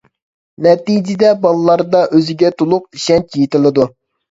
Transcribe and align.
نەتىجىدە 0.67 1.33
بالىلاردا 1.43 2.03
ئۆزىگە 2.07 2.53
تولۇق 2.63 2.91
ئىشەنچ 3.01 3.41
يېتىلىدۇ. 3.45 3.91